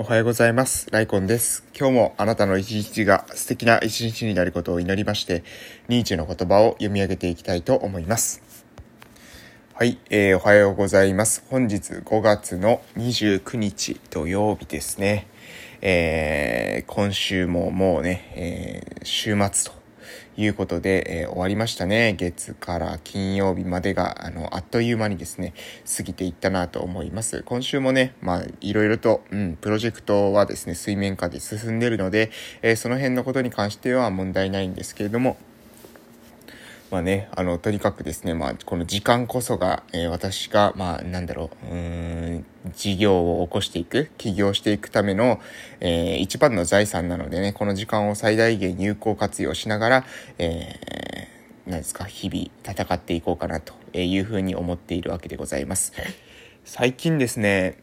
[0.00, 0.88] おはようございます。
[0.92, 1.62] ライコンです。
[1.78, 5.44] 今日もあなたの一日が素敵な一日になることを祈りまして、
[5.88, 8.64] ニーチェの言葉を読み上げていきたいと思います。
[9.74, 11.44] はい、えー、おはようございます。
[11.50, 15.26] 本日5月の29日土曜日ですね。
[15.82, 19.79] えー、今週ももうね、えー、週末と
[20.36, 22.14] いうことで、えー、終わりましたね。
[22.18, 25.54] 月から金曜日までが、あの、あっという間にですね、
[25.96, 27.42] 過ぎていったなと思います。
[27.42, 32.30] 今週もね、まあ、いろいろと、うん、プロジェクトはですね、水面下で進んでるので、
[32.62, 35.36] えー、その辺のことに関しては問題ないんですけれども、
[36.90, 42.44] まあね、あの、とにかくですね、まあ、この時間こそが、えー、私が、まあ、なんだろう、うん、
[42.74, 45.40] 事業を起こしていく、起業していくための、
[45.78, 50.04] えー、一番の財産なのでね、この時間を最大限有効活用しながら、
[50.38, 55.92] えー、何ですか、日々戦っていこうかなというふうに思っているわけでございます。
[56.64, 57.78] 最近ですね、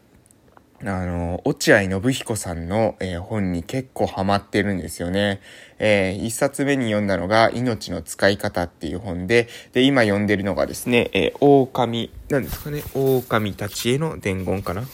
[0.84, 5.40] あの、落合信彦さんの、えー、本に結構ハマってるんですよね。
[5.80, 14.84] えー、一冊目に読んだのが、命の使い方っていう本で、で、今読んでるのがですね、えー、狼、なんですかね、狼たちへの伝言かな？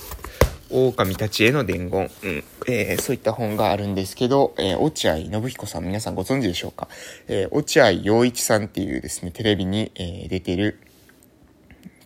[0.71, 6.89] 狼たちへの伝言、うん、えー、そういった本があるんですけど、えー、落合信彦さん、皆さんご存知でしょうか？
[7.29, 10.81] えー、落合陽一さんっていうですね、テレビに、え、出てる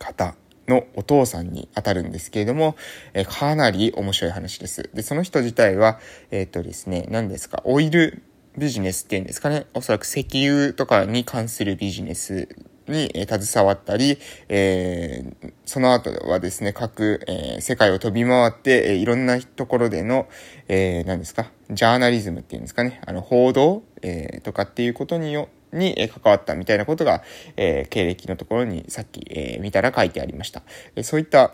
[0.01, 0.34] 方
[0.69, 2.77] のお父さんに当たるんですけれども、
[3.15, 4.91] え、かなり面白い話です。
[4.95, 5.99] で、その人自体は、
[6.31, 8.23] えっ、とですね、何ですか、オイル
[8.57, 12.49] ビジネスっていうんですかね、おそらく石油とかに関するビジネス
[12.89, 20.29] に、え、携わったり、えー、その後はですね、各、えー、世界を飛び回って、えー、いろんなところでの、
[20.69, 27.23] え、何ですか、ジャーナリズムっていうんですかね、あの、報道、え、とかっていうことによに関わったみたいなことが、
[27.57, 30.63] えー、経歴のところにさっき、えー、見たら書いてありました。
[31.03, 31.53] そういった、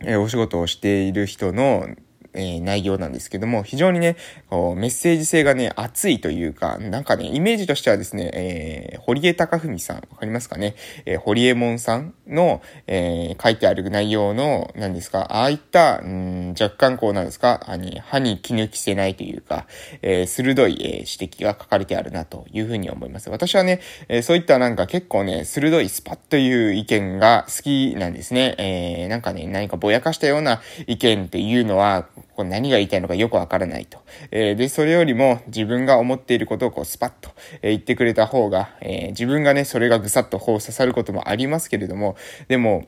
[0.00, 1.88] えー、お仕事をしている人の、
[2.34, 4.16] えー、内容なんですけども、非常にね、
[4.48, 10.74] こうメッセージ性がね、熱いというか、なんかね、イメージとしてはですね、えー、堀江貴文さん、わかりますかね、
[11.06, 19.66] えー、堀江門さんの、えー、書いてある内容の、何ですか、ああいった、うん、若干こうなんですか、あに歯に気抜きせないというか、
[20.02, 23.30] えー、鋭い、えー、指摘が書かれてあるなというふうに思います。
[23.30, 28.54] 私はね、えー、そういったなんか結構ね、鋭いスパッという意見が好きなんですね。
[28.58, 33.98] えー、なんかね、何かぼやかしたような意見っていうのは、こう何が言いたいのかよくわからないと。
[34.30, 37.30] えー、で、それよりも自分が思っていることをこうスパッと、
[37.62, 42.16] えー、言ってくれた方が、えー、自分がね、それがぐさっとこう刺さることもありますけれども、
[42.48, 42.86] でも、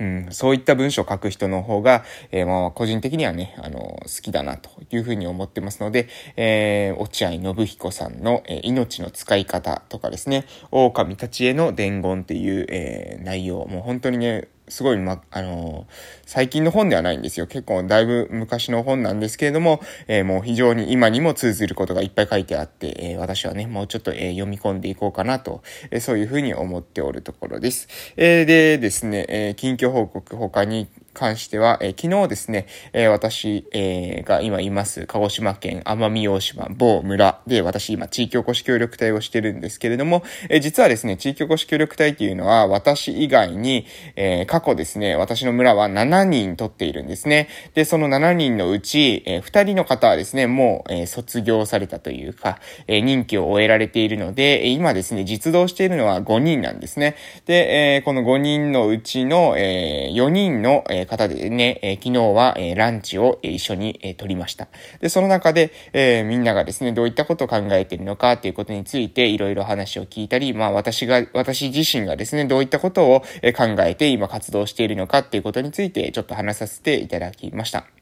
[0.00, 15.92] うん、そういった文章を書く人の方が、えー、まあ、個人的にはね、あの、好きだなというふうに思ってますので、えー、落合信彦さんの、えー、命の使い方とかですね、狼たちへの伝言っていう、え、内容、もう本当にね、すごい、ま、あのー、
[16.26, 17.46] 最近の本ではないんですよ。
[17.46, 27.88] 結構だいぶ昔の本なんですけれども、えー、もう非常に今にも通ずることがいっぱい書いてあって、えー、私はね、もうちょっと、え読み込んでいこうかなと、えそういうふうに思っておるところです。
[28.16, 47.48] えでですね、え近況報告他に関しては、えー、昨日ですね、えー、私、えー、が今います、鹿児島県奄美大島某村で、私今地域おこし協力隊をしてるんですけれども、え、実はですね、地域おこし協力隊っていうのは、私以外に、え、過去ですね、私の村は7人取っているんですね。
[47.74, 57.16] で、その7人のうち、え、2人の方はですね、もう、え、卒業されたというか、え、任期を終えられているので、今ですね、実動しているのは5人なんですね。
[57.46, 64.68] で、え、この5人のうちの、え、4人の、ええ方でね、え、昨日は、え、ランチをえ一緒に、えー、取りました。
[65.00, 77.99] で、その中で、え、みんながですね、どういったことを考えているのかということについていろいろ話を聞いたり、まあ私が、私自身がですね、どういったことを考えて今活動しているのかっていうことについてちょっと話させていただきました。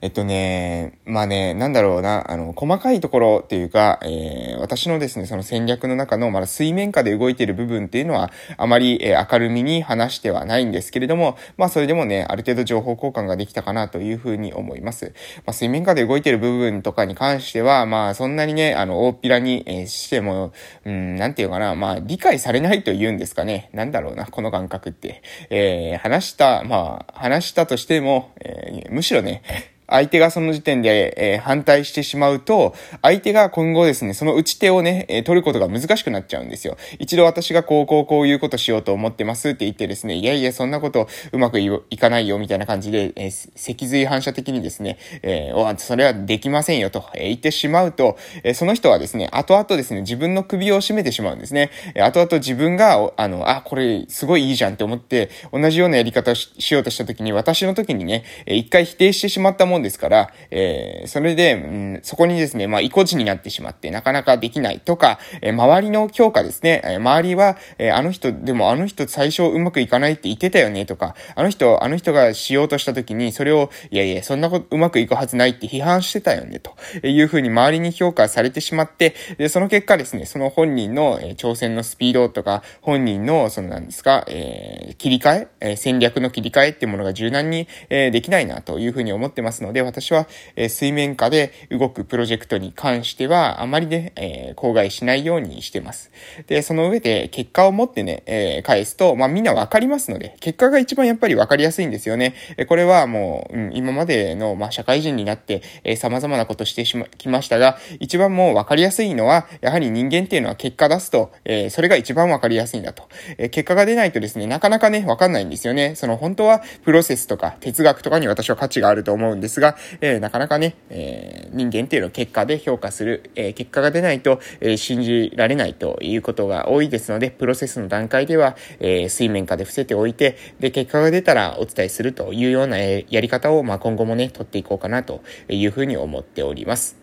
[0.00, 15.12] えっとね、まあね、なんだろうな、あの、細かいところっていうか、えー、私のですね、その戦略の中の、まだ水面下で動いている部分っていうのは、あまり、えー、明るみに話してはないんですけれども、まあ、それでもね、ある程度情報交換ができたかなというふうに思います。
[15.46, 20.52] まあ、水面下で動いている部分とかに関しては、まあ、そんなにね、あの、大っぴらに、えー、しても、
[20.84, 23.70] うん、なんていうかな、まあ、理解されないと言うんですかね。
[23.72, 25.22] なんだろうな、この感覚って。
[25.50, 29.42] えー、話した、まあ、話したとしても、えー、むしろね、
[29.88, 36.76] 相手がその時点で、え、反対してしまうと、相手が今後ですね、その打ち手をね、え、取ることが難しくなっちゃうんですよ。
[36.98, 51.70] 一度私がこうこうこういうことしようと思ってますって言ってですね、いやいや、そんなことうまくいかないよみたいな感じで、えー、脊髄反射的にですね、えー、それはできませんよと、え言ってしまうと、えその人はですね、後々ですね、自分の首を絞めてしまうんですね。
[51.94, 76.74] え後々自分が、あの、あ、これすごいいいじゃんって思って、同じようなやり方をしようとした時に、私の時にね、え一回否定してしまったものんですから、えー、それで、うん、そこにですね、まあ、意固地になってしまって、なかなかできないとか、えー、周りの評価ですね、えー、周りは、え、あの人、でもあの人最初うまくいかないって言ってたよね、とか、あの人、あの人がしようとした時に、それを、いやいや、そんなことうまくいくはずないって批判してたよね、と
[77.06, 90.26] いうふうに周りに評価されてしまって、で、その結果ですね、その本人の、え、挑戦のスピードとか、本人の、そのなんですか、え、切り替え、え、戦略の切り替えっていうものが柔軟に、え、できないなというふうに思ってますので、で私は、
[90.56, 96.10] え水面下で動くプロジェクトに関しては、あまりね、えー、口外しないようにしてます。
[96.46, 102.34] で、その上で結果を持ってね、え、返すと、まあみんなわかりますので、結果が一番やっぱりわかりやすいんですよね。
[102.56, 113.08] えこれはもう、うん、今までの、まあ社会人になって、えー、様々なことしてしま、きましたが、一番もうわかりやすいのは、やはり人間っていうのは結果出すと、え、それが一番わかりやすいんだと。
[113.38, 115.94] え、結果が出ないとですね、なかなかね、わかんないんですよね。
[115.94, 136.96] その本当はプロセスとか哲学とかに私は価値があると思うんですが、えー、なかなかね、えー、人間っていうのを結果で評価する、えー、結果が出ないと、えー、信じられないということが多いですので、プロセスの段階では、えー、水面下で伏せておいて、で、結果が出たらお伝えするというような、えー、やり方を、まあ、今後もね、取っていこうかなというふうに思っております。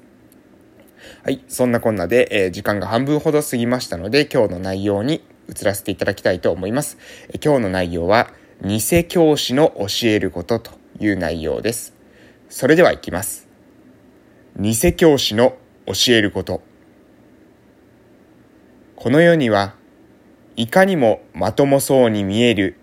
[1.23, 1.43] はい。
[1.47, 6.97] そんなこんなで、えー、時間が半分ほど過ぎましたので、今日の内容に移らせていただきたいと思います。
[7.29, 11.92] えー、今日の内容は、偽教師の教えることという内容です。
[12.55, 13.47] それでは行きます。
[14.59, 15.57] 偽教師の
[15.87, 16.61] 教えること。
[18.95, 19.73] この世には、
[20.55, 22.77] いかにもまともそうに見える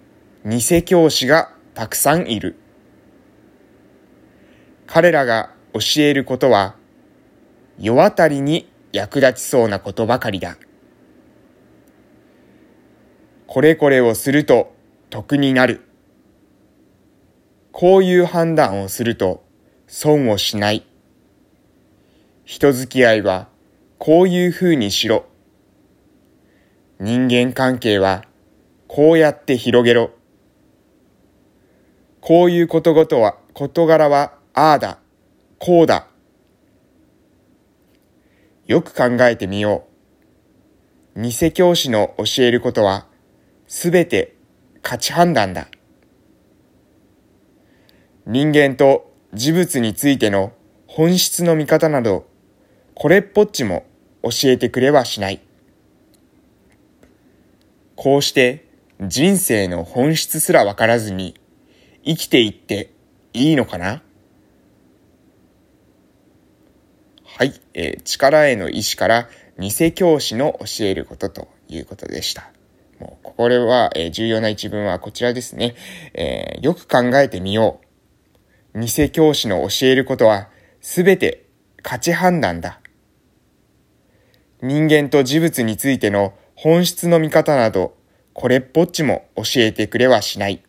[0.44, 2.56] 偽教師がたくさんいる。
[4.88, 6.74] 彼らが教えることは、
[7.78, 10.58] 世渡りに役立ちそうなことばかりだ。
[13.46, 14.74] これこれをすると
[15.10, 15.82] 得になる。
[17.70, 19.44] こういう判断をすると
[19.92, 20.86] 損をしない。
[22.44, 23.48] 人付き合いは
[23.98, 25.26] こういう風にしろ。
[27.00, 28.24] 人間関係は
[28.86, 30.12] こうやって広げろ。
[32.20, 35.00] こういうことごとは、事柄はああだ、
[35.58, 36.06] こうだ。
[38.68, 39.88] よく考えてみよ
[41.16, 41.20] う。
[41.20, 43.08] 偽教師の教えることは
[43.66, 44.36] すべて
[44.82, 45.66] 価値判断だ。
[48.24, 50.52] 人間と事物についての
[50.86, 52.26] 本質の見方など、
[52.94, 53.86] これっぽっちも
[54.22, 55.40] 教えてくれはしない。
[57.94, 58.66] こうして
[59.00, 61.34] 人生の本質すらわからずに
[62.04, 62.92] 生きていって
[63.32, 64.02] いいのかな？
[67.24, 69.28] はい、えー、力への意志から
[69.58, 72.50] 偽教師の教えることということでした。
[72.98, 75.74] もうこれは、えー、重要な一文はこちらですね、
[76.12, 77.86] えー、よく考えてみよう。
[78.74, 80.48] 偽教師の教えることは
[80.80, 81.46] すべて
[81.82, 82.80] 価値判断だ。
[84.62, 87.96] 人間と事物についての本質の見方など、
[88.34, 90.62] これっぽっちも教えてくれはしない。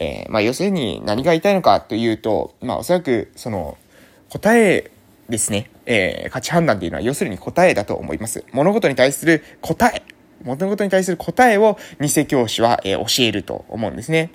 [0.00, 3.78] えー、まあ、要するに何が言いたいのかというと、まあ、おそらく、その、
[4.28, 4.90] 答え
[5.28, 8.44] ですね、えー、価値判断っていうのは要するに答えだと思います。
[8.52, 10.02] 物事に対する答え、
[10.42, 14.30] 物事に対する答えを偽教師は、えー、教えると思うんですね。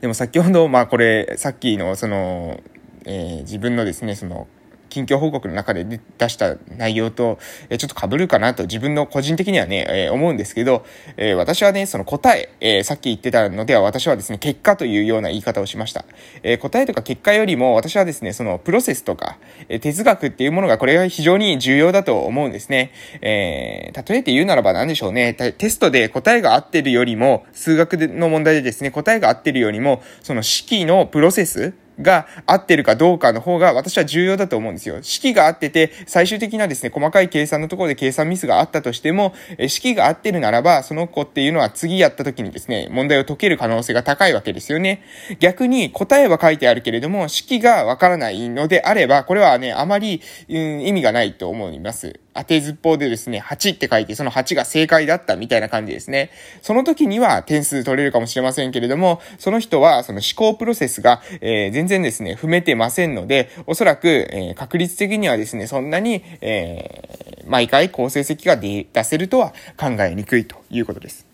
[0.00, 2.60] でも先ほど、まあこれ、さっきのその、
[3.04, 4.46] えー、自分のですね、その、
[4.88, 5.84] 近況報告の中で
[6.18, 7.38] 出した内容と、
[7.70, 10.84] えちょっと被るかなと自分の個人的にはね、え思うんですけど、
[11.16, 16.04] え私はね、その答え、えさっき言ってたのでは私はですね、結果というような言い方をしました。
[16.42, 19.38] え答えとか結果よりも私はですね、そのプロセスとか、
[19.68, 22.92] え哲学っていうものがこれが非常に重要だと思うんですね。
[23.20, 35.02] えー、例えて言うならば何でしょうね、テストで答えが合ってるよりも、数学の問題でですね、答えが合ってるよりも、その式のプロセス、が合ってるかどうかの方が私は重要だと思うんですよ。
[35.02, 39.34] 式が合ってて、最終的なですね、細かい計算のところで計算ミスがあったとしても、
[39.68, 45.02] 式が合ってるならば、その子っていうのは次やった時にですね、問題を解ける可能性が高いわけですよね。
[45.40, 52.20] 逆に答えは書いてあるけれども、式がわからないのであれば、これはね、あまり、うん、意味がないと思います。
[52.36, 56.30] 当てずっぽうでですね、8って書いて、その8が正解だったみたいな感じですね。
[56.62, 71.26] その時には点数取れるかもしれませんけれども、その人はその思考プロセスが、えー、全然ですね、踏めてませんので、おそらく、えー、確率的にはですね、そんなに、えー、毎回好成績が出せるとは考えにくいということです。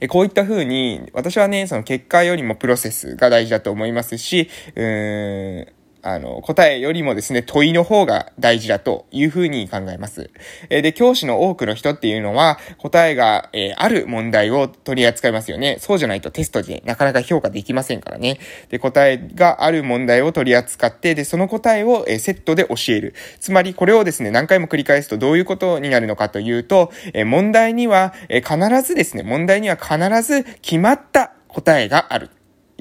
[0.00, 5.66] えこういった風に、私はね、その結果よりもプロセスが大事だと思いますし、うーん、
[6.02, 10.30] あの、答えよりもですね、問いの方が大事だというふうに考えます。
[10.70, 15.76] えで、教師の多くの人っていうのは、答えが、え、ある問題を取り扱いますよね。
[15.78, 18.38] そうじゃないとテストでなかなか評価できませんからね。
[18.70, 23.14] で、答えがある問題を取り扱って、で、その答えを、え、セットで教える。
[23.38, 32.30] つまり、これをですね、何回も繰り返すとどういうことになるのかというと、え、問題には、え必ずですね、問題には必ず決まった答えがある。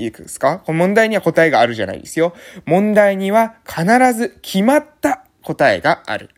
[0.03, 0.59] いいですか？
[0.59, 2.33] この問題には答えがあるじゃないですよ。
[2.65, 6.29] 問題には必ず決まった答えがある。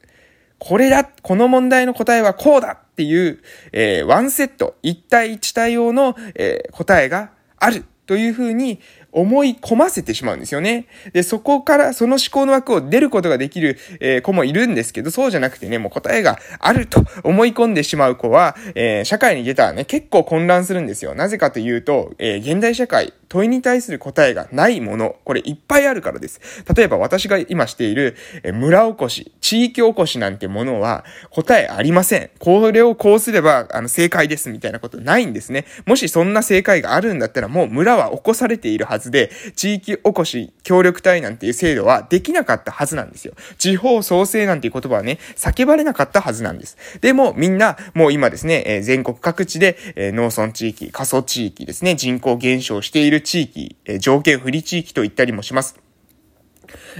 [0.57, 3.39] これだこの問題の答えはこうだっていう、
[3.71, 8.79] えー、ワンセット、一対一対応の、えー、答えがあるというふうに、
[9.13, 10.87] 思い込ませてしまうんですよね。
[11.11, 21.13] で、そこからその思考の枠を出ることができる、えー、子もいるんですけど、そうじゃなくてね、もう答えがあると思い込んでしまう子は、えー、社会に出たらね、結構混乱するんですよ。
[21.13, 26.41] なぜかというと、えー、現代社会、問いに対する答えがないもの、これいっぱいあるからです。
[26.75, 28.17] 例えば私が今している、
[28.53, 32.29] 村おこし、地域おこしなんてものは答えありません。
[32.39, 35.65] これをこうすれば、あの、正解ですみたいなことないんですね。
[35.85, 43.33] もしそんな正解があるんだったらもう村は起こされているはずで、地域おこし協力隊なんていう制度はできなかったはずなんですよ。
[43.57, 46.75] 地方創生なんていう言葉はね、叫ばれなかったはずなんです。
[46.99, 49.77] でもみんな、もう今ですね、全国各地で、
[50.13, 55.79] 農村地域、過疎地域ですね、人口減少している地域、え、条件不利地域と言ったりもします。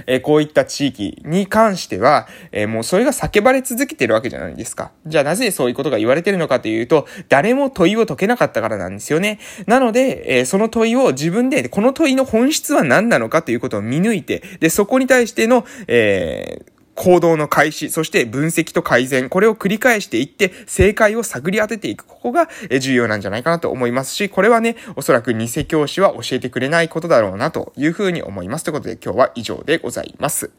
[0.06, 4.92] え、こういった地域に関しては、え、もうそれが叫ばれ続けてるわけじゃないですか。
[5.06, 9.38] じゃあなぜそういうことが言われてるのかというと、誰も問いを解けなかったからなんですよね。
[9.66, 22.04] なので、え、その問いを自分で、この問いの本質は何なのかということを見抜いて、で、そこに対しての、えー、行動の開始、そして分析と改善、これを繰り返していって、正解を探り当てていく。
[22.04, 22.48] ここが
[22.80, 28.64] 重要なんじゃないかなと思いますし、これはね、おそらく偽教師は教えてくれないことだろうなというふうに思います。
[28.64, 30.50] ということで今日は以上でございます。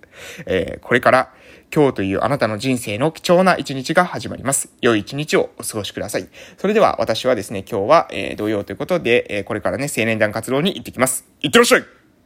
[0.46, 1.34] えー、これから
[1.74, 4.70] 今日というあなたの人生の貴重な一日が始まります。
[4.82, 6.28] 良い一日をお過ごしください。
[6.58, 11.26] それでは私はですね、今日は、えー、土曜ということで、えー、これからね、青年団活動に行ってきます。
[11.42, 12.03] いってらっしゃい